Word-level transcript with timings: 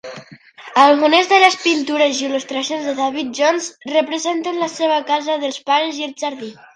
Algunes 0.83 1.27
de 1.33 1.37
les 1.41 1.57
pintures 1.65 2.21
i 2.21 2.25
il·lustracions 2.29 2.87
de 2.89 2.93
David 2.99 3.29
Jones 3.41 3.67
representen 3.91 4.57
la 4.63 4.71
seva 4.77 4.97
casa 5.11 5.37
dels 5.45 5.61
pares 5.69 6.01
i 6.01 6.07
el 6.09 6.15
jardí. 6.23 6.51